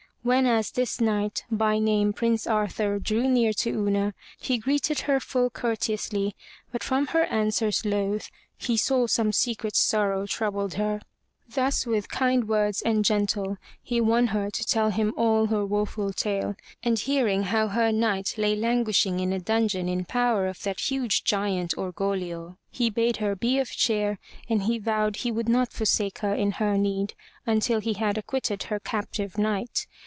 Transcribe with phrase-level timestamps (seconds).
[0.23, 5.49] Whenas this knight, by name Prince Arthur, drew near to Una, he greeted her full
[5.49, 6.35] courteously,
[6.71, 11.01] but from her answers loath, he saw some secret sorrow troubled her.
[11.49, 16.13] Thus with kind words and gentle he won her to tell him all her woful
[16.13, 19.89] tale, and 35 MY BOOK HOUSE hearing how her knight lay languishing in a dungeon
[19.89, 25.15] in power of that huge giant, Orgoglio, he bade her be of cheer, and vowed
[25.15, 27.15] he would not forsake her in her need
[27.47, 29.87] until he had acquitted her cap tive knight.